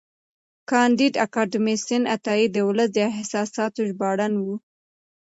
[0.69, 4.45] کانديد اکاډميسن عطایي د ولس د احساساتو ژباړن و.